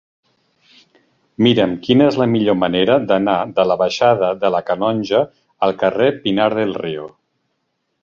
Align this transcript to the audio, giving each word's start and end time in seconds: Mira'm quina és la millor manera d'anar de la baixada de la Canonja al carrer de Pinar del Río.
Mira'm 1.47 1.75
quina 1.87 2.07
és 2.13 2.17
la 2.21 2.27
millor 2.31 2.57
manera 2.63 2.97
d'anar 3.11 3.37
de 3.61 3.67
la 3.73 3.79
baixada 3.83 4.33
de 4.41 4.53
la 4.57 4.65
Canonja 4.73 5.23
al 5.69 5.79
carrer 5.85 6.13
de 6.13 6.21
Pinar 6.27 6.53
del 6.61 6.79
Río. 6.85 7.11